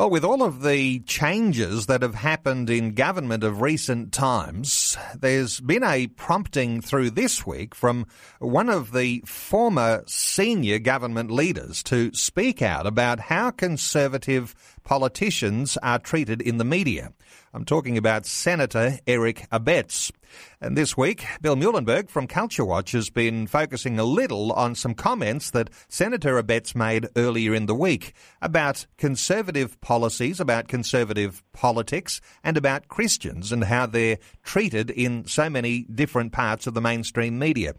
[0.00, 5.60] Well, with all of the changes that have happened in government of recent times, there's
[5.60, 8.06] been a prompting through this week from
[8.38, 15.98] one of the former senior government leaders to speak out about how conservative politicians are
[15.98, 17.12] treated in the media.
[17.52, 20.12] I'm talking about Senator Eric Abetz.
[20.60, 24.94] And this week, Bill Muehlenberg from Culture Watch has been focusing a little on some
[24.94, 32.20] comments that Senator Abetz made earlier in the week about conservative policies, about conservative politics,
[32.44, 37.38] and about Christians and how they're treated in so many different parts of the mainstream
[37.38, 37.74] media.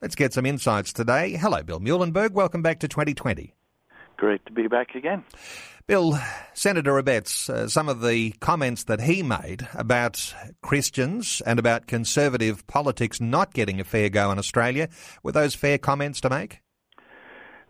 [0.00, 1.36] Let's get some insights today.
[1.36, 2.30] Hello, Bill Muehlenberg.
[2.30, 3.54] Welcome back to 2020.
[4.20, 5.24] Great to be back again.
[5.86, 6.18] Bill,
[6.52, 12.66] Senator Abetz, uh, some of the comments that he made about Christians and about conservative
[12.66, 14.90] politics not getting a fair go in Australia,
[15.22, 16.60] were those fair comments to make?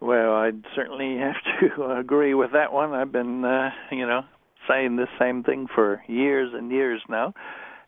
[0.00, 2.94] Well, I'd certainly have to agree with that one.
[2.94, 4.22] I've been, uh, you know,
[4.68, 7.32] saying the same thing for years and years now.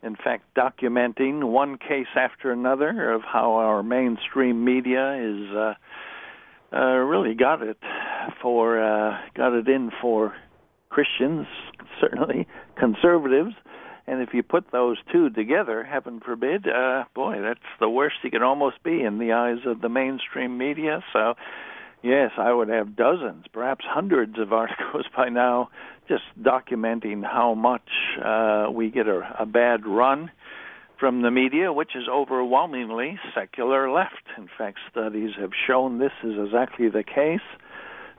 [0.03, 5.73] In fact, documenting one case after another of how our mainstream media is uh,
[6.73, 7.77] uh, really got it
[8.41, 10.33] for uh, got it in for
[10.89, 11.47] Christians,
[11.99, 12.47] certainly
[12.77, 13.53] conservatives,
[14.05, 18.31] and if you put those two together, heaven forbid, uh, boy, that's the worst you
[18.31, 21.01] can almost be in the eyes of the mainstream media.
[21.13, 21.35] So,
[22.01, 25.69] yes, I would have dozens, perhaps hundreds of articles by now,
[26.09, 27.89] just documenting how much
[28.23, 30.29] uh, we get a, a bad run
[30.99, 34.23] from the media, which is overwhelmingly secular left.
[34.37, 37.39] In fact, studies have shown this is exactly the case.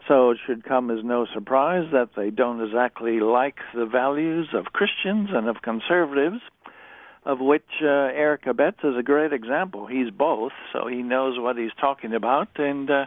[0.07, 4.67] So it should come as no surprise that they don't exactly like the values of
[4.67, 6.41] Christians and of conservatives,
[7.25, 9.87] of which uh, Eric Abetz is a great example.
[9.87, 12.49] He's both, so he knows what he's talking about.
[12.57, 13.07] And uh,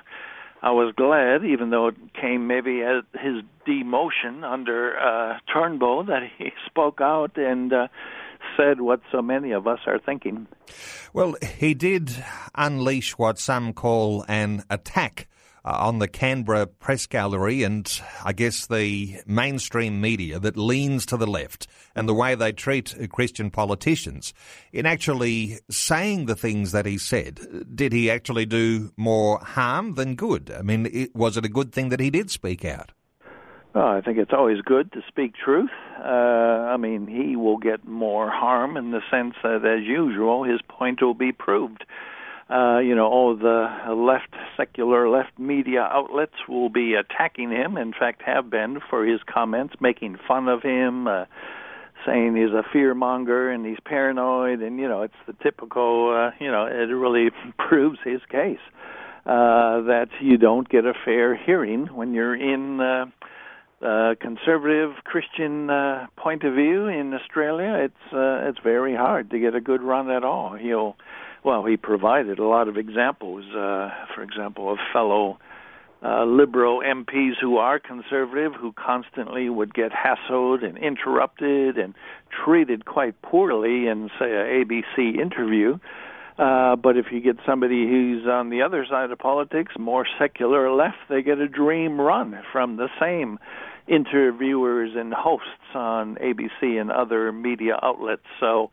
[0.63, 6.23] I was glad, even though it came maybe at his demotion under uh, Turnbull, that
[6.37, 7.87] he spoke out and uh,
[8.57, 10.47] said what so many of us are thinking.
[11.13, 12.11] Well, he did
[12.55, 15.27] unleash what some call an attack
[15.75, 21.27] on the Canberra press gallery and I guess the mainstream media that leans to the
[21.27, 24.33] left and the way they treat Christian politicians.
[24.71, 27.39] In actually saying the things that he said,
[27.73, 30.51] did he actually do more harm than good?
[30.51, 32.91] I mean, it, was it a good thing that he did speak out?
[33.73, 35.69] Well, I think it's always good to speak truth.
[35.99, 40.61] Uh, I mean, he will get more harm in the sense that, as usual, his
[40.67, 41.83] point will be proved
[42.49, 47.77] uh, you know, all the left, secular left media outlets will be attacking him.
[47.77, 51.25] In fact, have been for his comments, making fun of him, uh,
[52.05, 56.15] saying he's a fearmonger and he's paranoid, and you know, it's the typical.
[56.15, 58.59] Uh, you know, it really proves his case
[59.25, 62.79] uh, that you don't get a fair hearing when you're in.
[62.79, 63.05] Uh,
[63.81, 69.39] uh, conservative Christian uh, point of view in Australia, it's uh, it's very hard to
[69.39, 70.55] get a good run at all.
[70.55, 70.95] He'll
[71.43, 73.45] well, he provided a lot of examples.
[73.45, 75.37] Uh, for example, of fellow
[76.03, 81.93] uh, liberal MPs who are conservative who constantly would get hassled and interrupted and
[82.29, 85.75] treated quite poorly in, say, a ABC interview.
[85.75, 85.77] Uh,
[86.37, 90.97] but if you get somebody who's on the other side of politics, more secular left,
[91.09, 93.39] they get a dream run from the same
[93.87, 98.25] interviewers and hosts on ABC and other media outlets.
[98.39, 98.71] So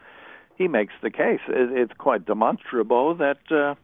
[0.57, 1.41] he makes the case.
[1.49, 3.75] It's quite demonstrable that uh,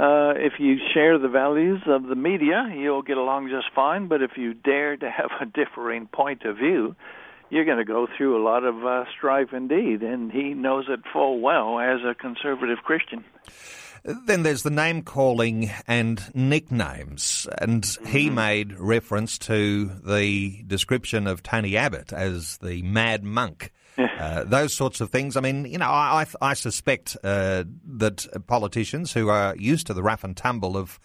[0.00, 4.08] uh, if you share the values of the media, you'll get along just fine.
[4.08, 6.96] But if you dare to have a differing point of view,
[7.50, 10.02] you're going to go through a lot of uh, strife indeed.
[10.02, 13.24] And he knows it full well as a conservative Christian.
[14.04, 17.46] Then there's the name calling and nicknames.
[17.58, 18.34] And he mm-hmm.
[18.34, 23.72] made reference to the description of Tony Abbott as the mad monk.
[24.18, 25.36] uh, those sorts of things.
[25.36, 29.94] I mean, you know, I, I, I suspect uh, that politicians who are used to
[29.94, 30.98] the rough and tumble of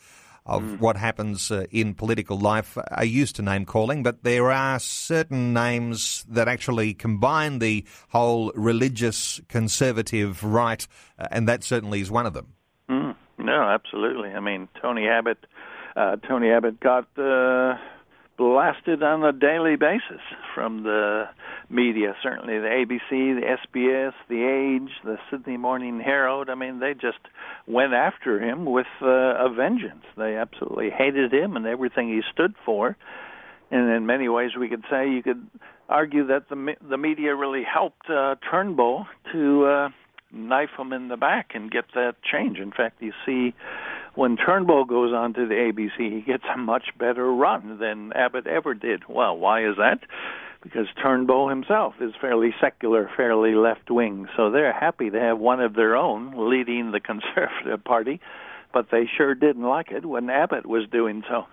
[0.45, 0.79] of mm.
[0.79, 5.53] what happens uh, in political life are used to name calling, but there are certain
[5.53, 10.87] names that actually combine the whole religious conservative right,
[11.17, 12.53] uh, and that certainly is one of them.
[12.89, 13.15] Mm.
[13.39, 14.29] No, absolutely.
[14.29, 15.37] I mean, Tony Abbott.
[15.95, 17.77] Uh, Tony Abbott got uh,
[18.39, 20.21] blasted on a daily basis
[20.55, 21.25] from the
[21.69, 26.49] media, certainly the ABC, the SBS, the Age, the Sydney Morning Herald.
[26.49, 27.19] I mean, they just
[27.67, 30.05] went after him with uh, a vengeance.
[30.17, 32.95] They absolutely hated him and everything he stood for.
[33.71, 35.45] And in many ways, we could say you could
[35.89, 39.89] argue that the the media really helped uh, Turnbull to uh,
[40.31, 42.57] knife him in the back and get that change.
[42.57, 43.53] In fact, you see
[44.19, 48.47] when Turnbull goes on to the ABC, he gets a much better run than Abbott
[48.47, 49.07] ever did.
[49.07, 50.01] Well, why is that?
[50.61, 55.61] Because Turnbull himself is fairly secular, fairly left wing, so they're happy to have one
[55.61, 58.19] of their own leading the Conservative Party,
[58.73, 61.45] but they sure didn't like it when Abbott was doing so.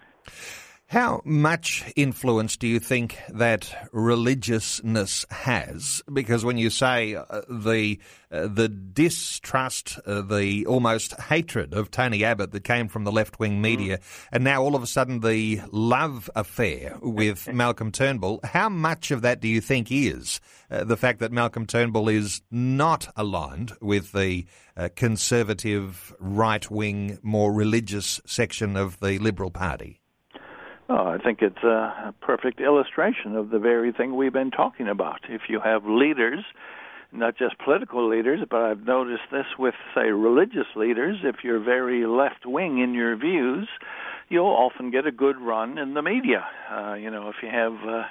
[0.88, 6.00] How much influence do you think that religiousness has?
[6.12, 7.99] Because when you say uh, the
[8.31, 13.41] uh, the distrust, uh, the almost hatred of Tony Abbott that came from the left
[13.41, 14.03] wing media, mm.
[14.31, 19.23] and now all of a sudden the love affair with Malcolm Turnbull, how much of
[19.23, 20.41] that do you think is
[20.71, 24.47] uh, the fact that Malcolm Turnbull is not aligned with the
[24.77, 30.00] uh, conservative, right wing, more religious section of the Liberal Party?
[30.88, 35.21] Oh, I think it's a perfect illustration of the very thing we've been talking about.
[35.29, 36.44] If you have leaders,
[37.12, 42.06] not just political leaders, but I've noticed this with, say, religious leaders, if you're very
[42.06, 43.69] left wing in your views,
[44.29, 46.47] you'll often get a good run in the media.
[46.71, 48.05] Uh, you know, if you have uh,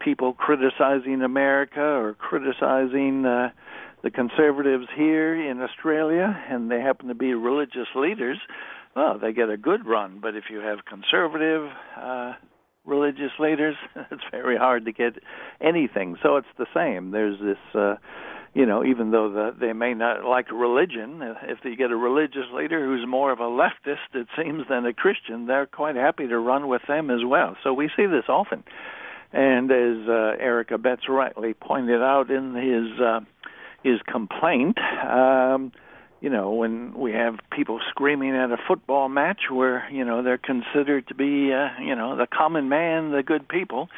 [0.00, 3.50] people criticizing America or criticizing uh,
[4.02, 8.38] the conservatives here in Australia, and they happen to be religious leaders,
[8.98, 10.18] well, they get a good run.
[10.20, 12.32] But if you have conservative uh,
[12.84, 13.76] religious leaders,
[14.10, 15.14] it's very hard to get
[15.60, 16.16] anything.
[16.22, 17.12] So it's the same.
[17.12, 17.80] There's this.
[17.80, 17.94] Uh,
[18.54, 22.46] you know, even though the, they may not like religion, if you get a religious
[22.52, 26.38] leader who's more of a leftist, it seems, than a Christian, they're quite happy to
[26.38, 27.56] run with them as well.
[27.62, 28.64] So we see this often.
[29.32, 33.20] And as uh, Eric Abetz rightly pointed out in his uh,
[33.84, 35.70] his complaint, um,
[36.20, 40.38] you know, when we have people screaming at a football match where, you know, they're
[40.38, 43.88] considered to be, uh, you know, the common man, the good people.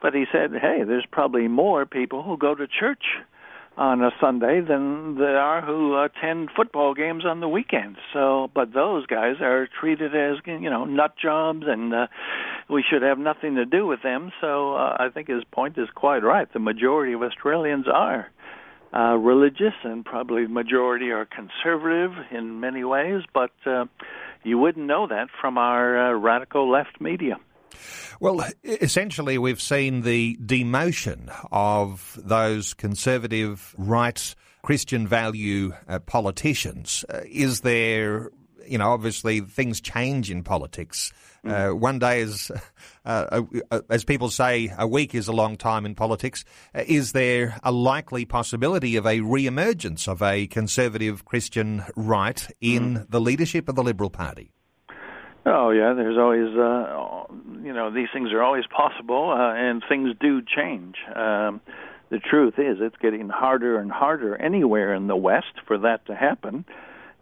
[0.00, 3.04] But he said, hey, there's probably more people who go to church
[3.76, 7.98] on a Sunday than there are who attend football games on the weekends.
[8.12, 12.06] So, but those guys are treated as, you know, nut jobs and uh,
[12.70, 14.32] we should have nothing to do with them.
[14.40, 16.50] So uh, I think his point is quite right.
[16.50, 18.30] The majority of Australians are
[18.96, 23.84] uh, religious, and probably majority are conservative in many ways, but uh,
[24.42, 27.36] you wouldn't know that from our uh, radical left media.
[28.20, 37.04] Well, essentially, we've seen the demotion of those conservative, right, Christian value uh, politicians.
[37.12, 38.30] Uh, is there
[38.68, 41.12] you know, obviously things change in politics.
[41.44, 41.78] Uh, mm.
[41.78, 42.50] one day is,
[43.04, 46.44] uh, uh, as people say, a week is a long time in politics.
[46.74, 52.96] Uh, is there a likely possibility of a re-emergence of a conservative Christian right in
[52.96, 53.10] mm.
[53.10, 54.50] the leadership of the Liberal Party?
[55.48, 57.24] Oh yeah, there's always, uh,
[57.62, 60.96] you know, these things are always possible, uh, and things do change.
[61.14, 61.60] Um,
[62.08, 66.16] the truth is, it's getting harder and harder anywhere in the West for that to
[66.16, 66.64] happen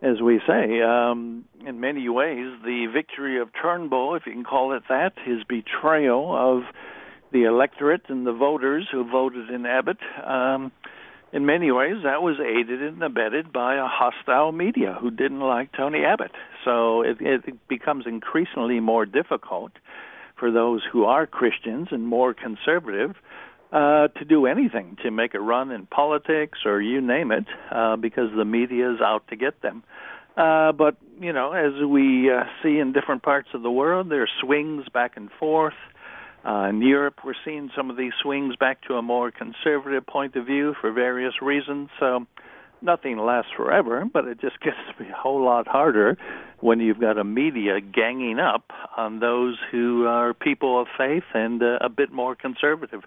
[0.04, 4.72] as we say, um, in many ways, the victory of Turnbull, if you can call
[4.76, 6.64] it that, his betrayal of
[7.32, 10.70] the electorate and the voters who voted in Abbott, um,
[11.32, 15.72] in many ways, that was aided and abetted by a hostile media who didn't like
[15.72, 16.32] Tony Abbott.
[16.64, 19.72] So it, it becomes increasingly more difficult
[20.38, 23.16] for those who are Christians and more conservative
[23.74, 27.96] uh, to do anything to make a run in politics or you name it, uh,
[27.96, 29.82] because the media is out to get them.
[30.36, 34.22] Uh, but you know, as we uh, see in different parts of the world, there
[34.22, 35.74] are swings back and forth.
[36.46, 40.36] Uh, in Europe, we're seeing some of these swings back to a more conservative point
[40.36, 41.88] of view for various reasons.
[41.98, 42.26] So
[42.82, 46.16] nothing lasts forever, but it just gets to be a whole lot harder
[46.60, 51.62] when you've got a media ganging up on those who are people of faith and
[51.62, 53.02] uh, a bit more conservative.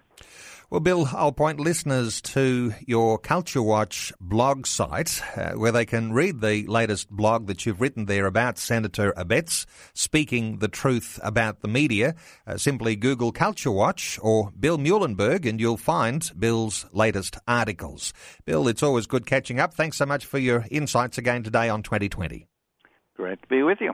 [0.70, 6.12] Well, Bill, I'll point listeners to your Culture Watch blog site uh, where they can
[6.12, 11.62] read the latest blog that you've written there about Senator Abetz speaking the truth about
[11.62, 12.16] the media.
[12.46, 18.12] Uh, simply Google Culture Watch or Bill Muehlenberg and you'll find Bill's latest articles.
[18.44, 19.74] Bill, it's always good catching up.
[19.74, 22.46] Thanks so much for your insights again today on 2020.
[23.16, 23.94] Great to be with you.